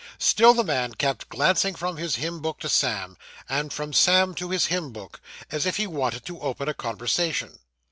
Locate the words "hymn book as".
4.65-5.67